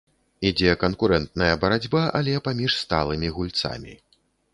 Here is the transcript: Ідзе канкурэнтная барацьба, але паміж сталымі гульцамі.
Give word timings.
Ідзе 0.49 0.71
канкурэнтная 0.83 1.49
барацьба, 1.63 2.01
але 2.21 2.33
паміж 2.47 2.79
сталымі 2.85 3.29
гульцамі. 3.37 3.93